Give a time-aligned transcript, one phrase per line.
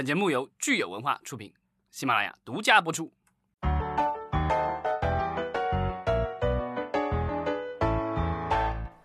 [0.00, 1.52] 本节目由聚友文化出品，
[1.90, 3.12] 喜马拉雅独家播出。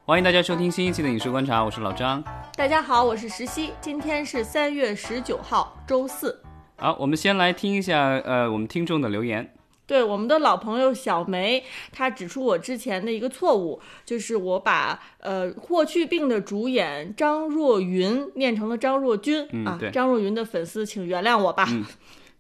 [0.05, 2.23] 欢迎大家收听新一期的《影视观察》，我是老张。
[2.55, 3.73] 大家好，我是石溪。
[3.81, 6.41] 今天是三月十九号，周四。
[6.77, 9.53] 好，我们先来听一下呃我们听众的留言。
[9.87, 19.79] 对我们的老朋友小梅，她指出我之前的一个错误，就是我把呃霍去病的主演张若昀念成了张若昀、啊。
[19.93, 21.67] 张若昀的粉丝，请原谅我吧。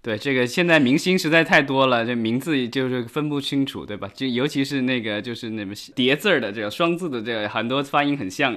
[0.05, 4.07] 对这个现在明星实在太多了，这名字就是分不清楚，对吧？
[4.13, 8.55] 就尤其是那个就是那么叠字儿的这个双字的这个，很多发音很像。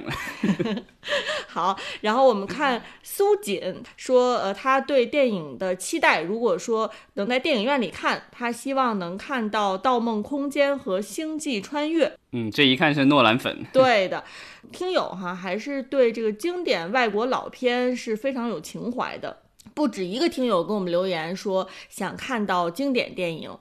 [1.48, 12.08] 好，然后我们看苏锦说，呃，他对电影的期待，如果说能在电影院里看，他希望能看到《盗梦空间》和《星际穿越》。
[12.32, 13.64] 嗯，这一看是诺兰粉。
[13.72, 14.22] 对的，
[14.70, 19.38] 听友哈还是对这个经典外国老片是非常有情怀的。
[19.78, 23.56] 不止一个听友给我们留言说想看到经典电影。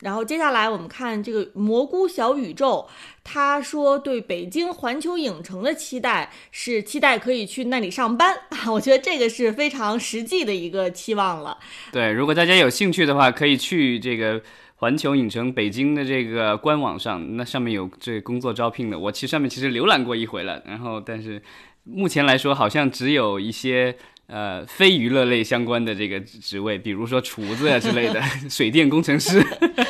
[0.00, 2.88] 然后接下来我们看这个蘑菇小宇宙，
[3.22, 8.34] 他说对北京环球影城的期待是期待可以去那里上班，
[8.72, 11.58] 我觉得这个是非常实际的一个期望了。
[11.92, 14.40] 对，如果大家有兴趣的话，可以去这个
[14.76, 18.98] 环球影城北京的这个官网上，那上面有这工作招聘的。
[18.98, 21.40] 我其实上面其实浏览过一回了，然后但是
[21.84, 29.42] 目前来说，好像只有一些呃非娱乐类相关的这个职位，比如说厨子啊之类的， 水电工程师。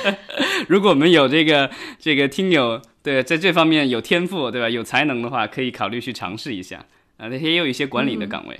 [0.68, 4.68] 如果我们有这个这个听友对在这方面有天赋，对吧？
[4.68, 6.84] 有才能的话，可以考虑去尝试一下。
[7.18, 8.58] 啊，那些也有一些管理的岗位。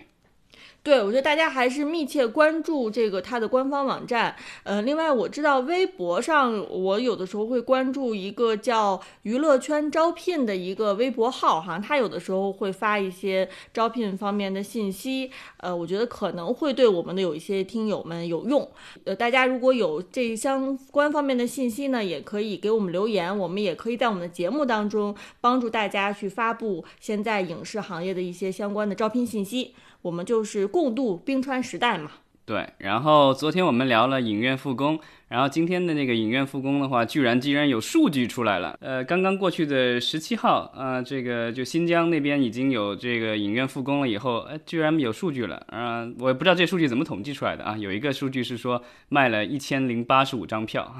[0.84, 4.34] 对，我觉得大家还是密切关注这个它的官方网站。
[4.64, 15.30] 呃，另外我知道微博上，我有的时候会关注一个叫“娱乐圈招聘”的一个微博号，哈，他有的时候会发一些招聘方面的信息。
[15.58, 18.69] 呃，我觉得可能会对我们的有一些听友们有用。
[19.05, 29.77] 呃，大家如果有这相关方面的信息呢，也可以给我们留言，我们也可以在我们的节目当中帮助大家去发布现在影视行业的一些相关的招聘信息。
[30.02, 32.11] 我们就是共度冰川时代嘛。
[32.45, 34.98] 对，然后昨天我们聊了影院复工，
[35.29, 38.77] 然后今天的那个影院复工的话，居然竟然有数据出来了。
[38.80, 45.64] 呃，刚刚过去的十七号，啊、这个就新疆那边已经有这个影院复工了以后，呃，居然有数据了。
[45.68, 47.79] 啊、我也不知道这数据怎么统计出来的啊。
[47.79, 50.96] 有一个数据是说卖了一千零八十五张票，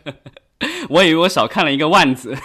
[0.90, 2.36] 我以为我少看了一个万字。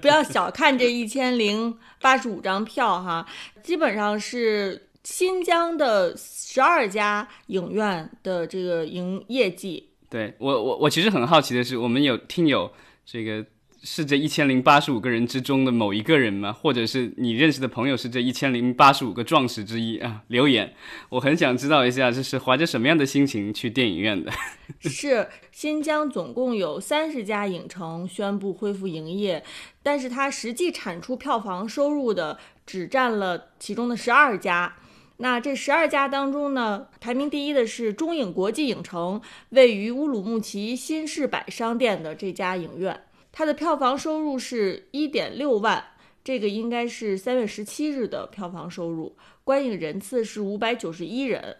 [0.00, 3.26] 不要小看这一千零八十五张票哈，
[3.60, 9.88] 基本上是新疆的十二家影院的这个营业绩。
[10.08, 12.72] 对我，我我其实很好奇的是，我们有听友
[13.06, 13.46] 这个
[13.82, 16.52] 是这一千零八十五个人之中的某一个人吗？
[16.52, 20.22] 或者是你认识的朋友是这一千零八十五个壮士之一啊？
[20.26, 20.74] 留言，
[21.10, 24.32] 我很想知道一下，这是怀着什么样的心情去电影院的？
[24.80, 29.42] 是新疆总共有三十家影城宣布恢复营业，
[29.82, 34.76] 但是它实际产出票房收入的只占了其中的十二家。
[35.22, 39.20] 那这十二家当中呢，排名第一的是中影国际影城，
[39.50, 45.84] 位于乌鲁木齐新市百商店的这家影院，它的票房收入是一点六万，
[46.24, 49.14] 这个应该是三月十七日的票房收入，
[49.44, 51.58] 观影人次是五百九十一人。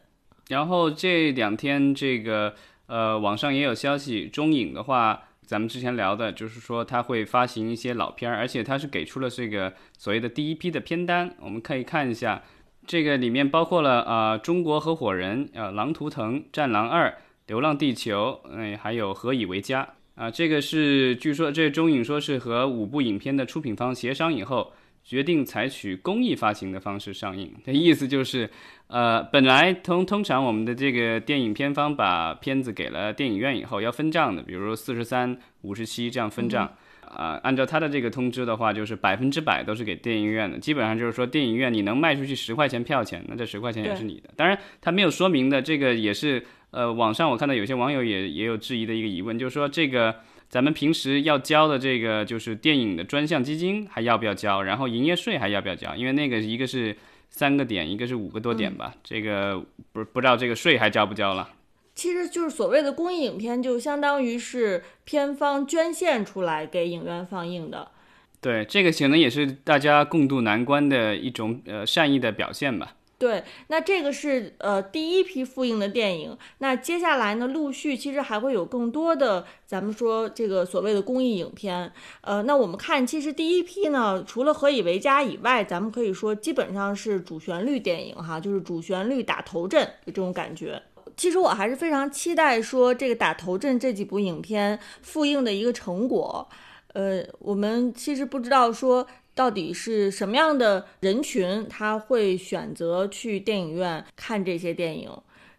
[0.49, 2.55] 然后这两天这个
[2.87, 12.43] 呃，网上也有消息，中影的话，咱们之前聊的就是说它会发行一些老片儿，而且它是给出了这个所谓的第一批的片单，我们可以看一下。
[12.87, 17.09] 这个里面包括了啊、中国合伙人》、啊，《狼图腾》、《战狼二》、
[17.47, 19.85] 《流浪地球》，嗯、还有《何以为家》
[20.23, 24.73] 啊、这个是据说这中影说是和五部影片的出品方协商以后，
[25.11, 27.53] 决定采取公益发行的方式上映。
[27.65, 28.49] 这意思就是，
[28.87, 36.73] 呃，本来通通常我们的这个电影片方把片子给了电影院以后要分账的，比如说四十三、五十七这样分账。
[37.03, 44.31] 啊、按照他的这个通知的话，就是百分之百都是给电影院的，基本上就是说电影院你能卖出去十块钱票钱，那这十块钱也是你的。
[44.37, 50.15] 当然，他没有说明的，这个也是呃，网上我看到有些网友也也有质疑的一个疑问，就是说这个
[50.51, 55.95] 咱们平时要交的这个就是电影的专项基金还要不要交，然后营业税还要不要交？
[55.95, 56.97] 因为那个一个是
[57.31, 61.49] 三个点，一个是五个多点吧，这个不不知道这个税还交不交了。
[61.95, 67.93] 其实就是所谓的公益影片，就相当于是片方捐献出来给影院放映的。
[68.41, 72.95] 对，这个可能也是大家共度难关的一种呃善意的表现吧。
[73.21, 76.35] 对，那这个是呃第一批复映的电影。
[76.57, 81.93] 那接下来呢，陆续其实还会有更多的，咱们说这个所谓的公益影片。
[82.23, 90.83] 呃，那我们看，其实第一批呢，除了《何以为家》以外，咱们可以说基本上是主旋律电影哈，就是主旋律打头阵的这种感觉。
[91.15, 96.49] 其实我还是非常期待说这个打头阵这几部影片复映的一个成果。
[96.95, 99.07] 呃，我们其实不知道说。
[99.41, 105.11] 到底是什么样的人群他会选择去电影院看这些电影？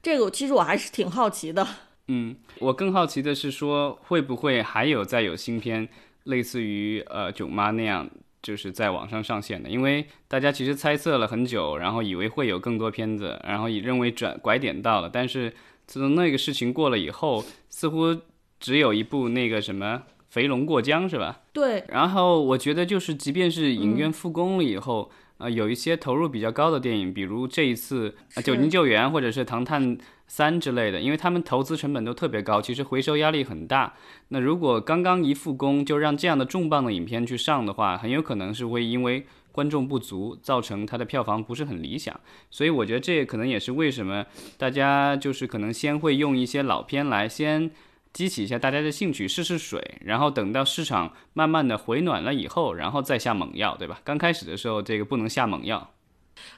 [0.03, 1.67] 这个其实我还是挺好奇的。
[2.07, 5.89] 嗯，我更好奇的是说，会不会还有再有新片，
[6.25, 8.07] 类似于呃《囧妈》那样，
[8.43, 9.67] 就是在网上上线的？
[9.67, 15.09] 因为大家其实猜测了很久，然后以为会有更多片子，然后也认为转拐点到了。
[15.11, 15.51] 但是
[15.87, 18.15] 自从那个事情过了以后，似乎
[18.59, 20.03] 只有一部那个什么。
[20.31, 21.41] 肥龙过江是吧？
[21.51, 21.83] 对。
[21.89, 29.97] 然后我觉得就是，即便是影院复工了以后，啊，有一些投入比较高的电影，比如这一次《九斤救援》或者是《唐探
[30.27, 33.93] 三》之类的，因为他们投资成本都特别高，其实回收压力很大。
[34.29, 42.17] 那如果刚刚一复工就让这样的重磅的影片去上的话，很有可能是会因为观众不足，造成它的票房不是很理想。
[42.49, 44.25] 所以我觉得这可能也是为什么
[44.57, 47.69] 大家就是可能先会用一些老片来先。
[48.13, 54.01] 激起一下大家的兴趣，试试水，然后等到市场慢慢的回暖了以后，然后再下猛药，对吧？
[54.03, 55.93] 刚开始的时候，这个不能下猛药。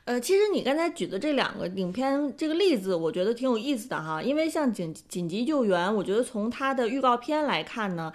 [0.05, 8.11] 呃，其实你刚才举的这两个影片这个例子，我觉得挺有意思的哈，因为像紧紧急救援，我觉得从它的预告片来看呢。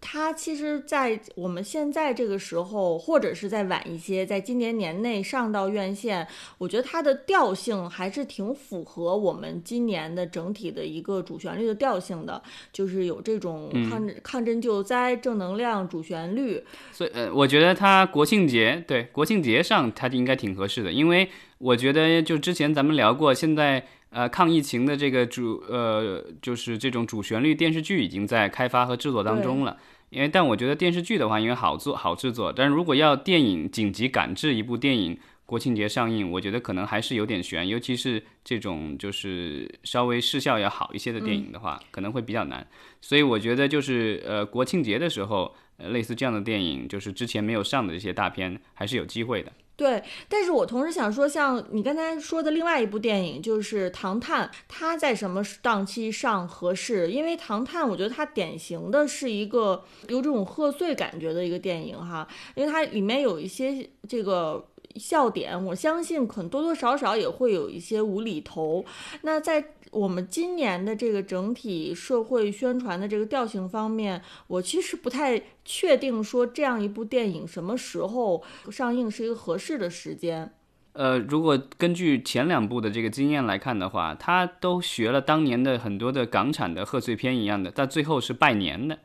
[0.00, 6.26] 它其实，在我们现在这个时候，或者是再晚一些，在今年年内上到院线，
[6.56, 12.42] 我觉得它的调性还是挺符合我们今年的整体的一个主旋律的调性的，
[12.72, 16.64] 就是有这种抗抗震救灾、正能量主旋律。
[16.92, 29.76] 所以，呃，我觉得它国庆节对国庆节上它就应该挺合适的，因为我觉得就之前咱们聊过，现在呃抗疫情的这个主呃就是这种主旋律电视剧已经在开发和制作当中了。
[30.10, 35.16] 因为，但我觉得电视剧的话，因为好做好制作，但是如果要电影紧急赶制一部电影，
[35.46, 42.66] 国庆节上映，我觉得可能还是有点悬，尤其是这种就是稍微视效要好一些的电影的话，可能会比较难。
[43.00, 49.52] 所以我觉得就是呃国庆节的时候，呃类似这样的电影，就是之前没有上的这些大片，还是有机会的。
[49.80, 57.10] 对，但是我同时想说，像你刚才说的另外一部电影，就是《唐探》，它在什么档期上合适？
[57.10, 64.62] 因为《唐探》，我觉得它典型的是一个有这种贺岁感觉的一个电影哈，因为它里面有一些这个
[64.96, 68.84] 笑点，我相信可能多多少少也会有一些无厘头。
[69.22, 80.52] 那在我们今年的这个整体社会宣传的这个调性方面，我其实不太确定说这样一部电影什么时候上映是一个合适的时间。
[80.92, 88.98] 呃，如果根据前两部的这个经验来看的话，他都学了当年的很多的港产的贺岁片一样的，到最后是拜年的，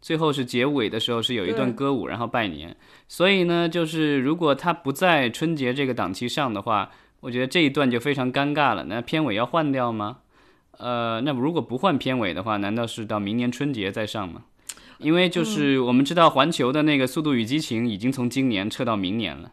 [0.00, 2.76] 最后是结尾的时候是有一段歌舞，然后拜年。
[3.08, 6.90] 所以呢，就是如果他不在春节这个档期上的话，
[7.22, 8.84] 我觉得这一段就非常尴尬了。
[8.84, 10.18] 那片尾要换掉吗？
[10.78, 14.42] 呃，那如果不换片尾的话，难道是到明年春节再上吗？
[14.98, 19.52] 因为就是我们知道环球的那个《速度与激情》已经从今年撤到明年了，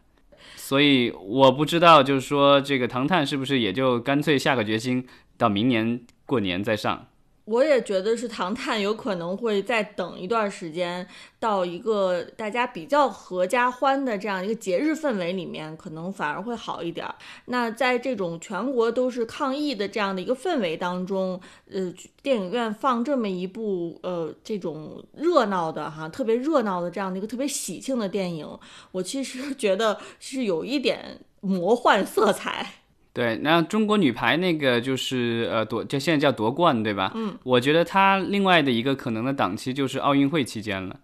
[0.56, 5.06] 所以我不知道就是说这个《唐探》是不是也就干脆下个决心
[5.36, 7.06] 到明年过年再上。
[7.50, 11.04] 我也觉得是《唐探》有可能会再等一段时间，
[11.40, 17.04] 到一个大家比较合家欢的这样一个节日氛围里面，可能反而会好一点。
[17.46, 21.92] 那在这种全国都是抗疫的这样的一个氛围当中，呃，
[22.22, 28.46] 电影院放这么一部呃这种热闹的哈，特别热闹的这样的一个特别喜庆的电影，
[28.92, 32.74] 我其实觉得是有一点魔幻色彩。
[33.12, 37.10] 对，那中国女排那个就是呃夺，就现在叫夺冠，对吧？
[37.16, 40.96] 嗯，我觉得它另外的一个可能的档期就是奥运会期间了，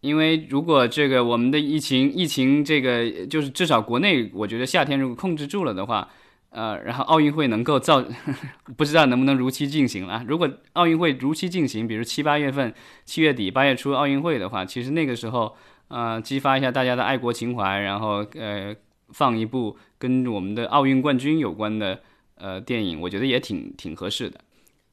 [0.00, 6.08] 因为如果这个我们的疫情疫情这个就是至少国内，我觉得夏天如果控制住了的话，
[6.48, 8.02] 呃，然后奥运会能够造，
[8.78, 10.24] 不知道能不能如期进行了。
[10.26, 12.72] 如果奥运会如期进行，比如七八月份、
[13.04, 15.54] 七月底、八月初奥运会的话，其实那个时候，
[15.88, 18.74] 呃，激发一下大家的爱国情怀，然后呃。
[19.12, 22.00] 放一部跟我们的奥运冠军有关的
[22.36, 24.40] 呃电影，我觉得也挺挺合适的。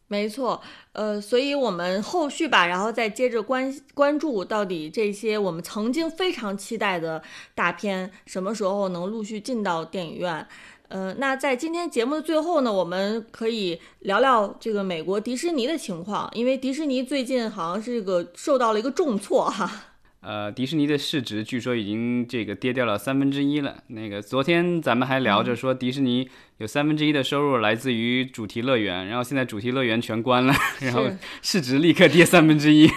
[0.10, 0.62] 没错，
[0.94, 7.22] 呃，所以我们后续吧，然后再接着关关注到底这些我们曾经非常期待的
[7.56, 10.48] 大片什么时候能陆续进到电影院。
[10.88, 19.70] 呃，那在今天节目的最后呢，我们可以聊聊这个美国迪士尼的情况，因为迪士尼最近好像是这个受到了一个重挫哈。
[20.28, 23.78] 呃，迪士尼的市值据说已经这个跌掉了三分之一了。
[23.88, 31.10] 那个昨天咱们还聊着说，迪士尼有三分之一的收入来自于主题乐园，然后现在主题乐园全关了，然后
[31.42, 32.90] 市值立刻跌三分之一。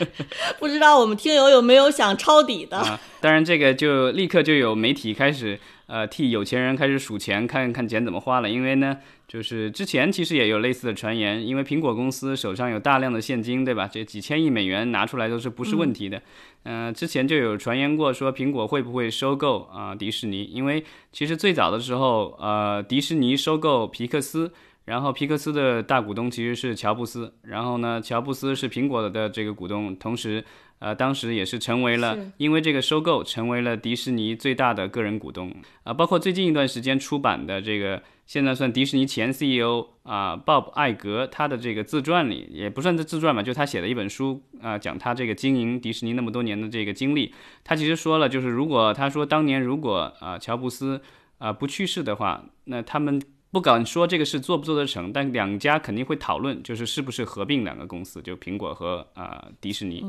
[0.58, 2.78] 不知道我们听友有没有想抄底的？
[2.78, 8.98] 啊，当然这个就立刻就有媒体开始呃替有钱人开始数钱，看看钱怎么花了，因为呢。
[9.28, 13.86] 就是之前其实也有类似的传言，因为苹果公司手上有大量的现金，对吧？
[13.86, 16.22] 这几千亿美元拿出来都是不是问题的。
[16.62, 20.44] 嗯，之前就有传言过说苹果会不会收购啊迪士尼？
[20.44, 24.50] 因为其实最早的时候，呃，迪士尼收购皮克斯，
[24.88, 30.44] 然后皮克斯的大股东其实是乔布斯，然后呢，乔布斯是苹果的这个股东，同时。
[30.80, 35.52] 呃，当时也是成为了，因为这个收购成为了迪士尼最大的个人股东
[35.82, 35.92] 啊。
[35.92, 47.34] 包括最近一段时间出版的这个，现在算迪士尼前 CEO 啊，Bob 艾格他的这个自传里，也不算是自传吧，就他写的一本书啊，讲他这个经营迪士尼那么多年的这个经历。
[47.64, 51.02] 他其实说了，就是如果他说当年如果啊乔布斯
[51.38, 60.04] 啊不去世的话，那他们不敢说这个事做不做得成，但两家肯定会讨论，就是是不是合并两个公司，就苹果和啊迪士尼。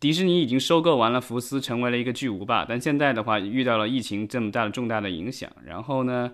[0.00, 2.64] 迪士尼已经收购完了福斯，成为了一个巨无霸。
[2.64, 6.32] 但现在的话，遇到了疫情这么大的重大的影响，然后呢？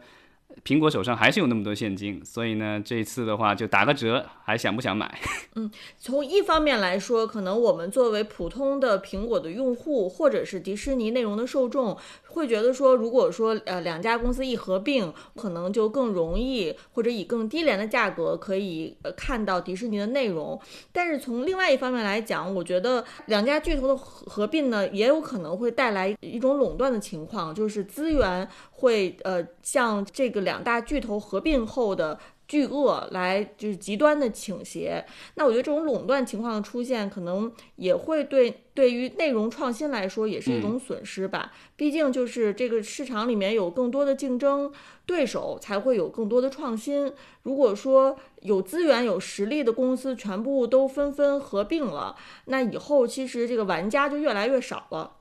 [0.64, 5.18] 苹果手上还是有那么多现金，所以呢，这次的话就打个折，还想不想买？
[5.54, 11.96] 嗯，从一方面来说，可能我们作为普通的苹果的用户，或者是迪士尼内容的受众，
[12.28, 20.58] 会觉得说，如果说呃两家公司一合并，可能就更容易，或者以更低廉的价格可以呃看到迪士尼的内容。
[20.90, 30.47] 但是从另外一方面来讲，我觉得两家巨头的合合并呢，也有可能会带来一种垄断的情况，就是资源会呃像这个。
[30.48, 41.52] 两大巨头合并后的巨鳄来就是极端的倾斜，那我觉得这种垄断情况的出现，可能也会对对于内容创新来说也是一种损失吧。
[41.76, 44.72] 毕竟就是这个市场里面有更多的竞争
[45.04, 47.12] 对手，才会有更多的创新。
[47.42, 55.17] 如果说有资源有实力的公司全部都纷纷合并了，那以后其实这个玩家就越来越少了。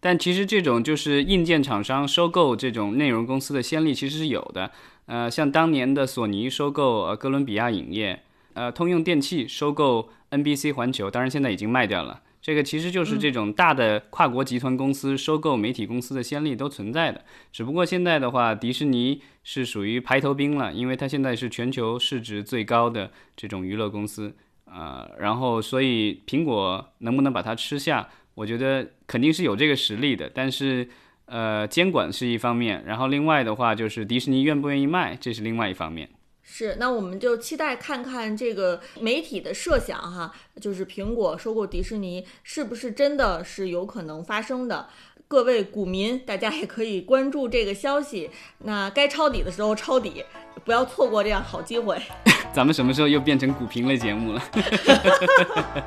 [0.00, 4.70] 但其实这种就是硬件厂商收购这种内容公司的先例其实是有的，
[5.04, 8.22] 呃，像当年的索尼收购呃哥伦比亚影业，
[8.54, 12.22] 呃，通用电器收购 NBC 环球，当然现在已经卖掉了。
[12.40, 28.08] 这个其实就是这种大的跨国集团公司收购媒体公司的先例都存在的，只不过现在的话，迪士尼是属于排头兵了，因为它现在是全球市值最高的这种娱乐公司，呃，然后所以苹果能不能把它吃下？
[28.40, 30.88] 我觉得肯定是有这个实力的，但是，
[31.26, 36.08] 呃，监管是一方面，然后另外的话就是迪士尼愿不愿意卖，这是另外一方面。
[36.42, 44.88] 是，那我们就期待看看这个媒体的设想哈，就是苹果收购迪士尼是不是真的是有可能发生的？
[45.28, 48.30] 各位股民，大家也可以关注这个消息。
[48.64, 50.24] 那该抄底的时候抄底，
[50.64, 52.00] 不要错过这样好机会。
[52.52, 54.42] 咱们什么时候又变成股评类节目了？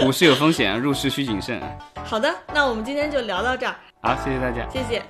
[0.00, 1.60] 股市有风险，入市需谨慎。
[2.04, 3.74] 好的，那我们今天就聊到这儿。
[4.02, 5.02] 好，谢谢大家，谢谢。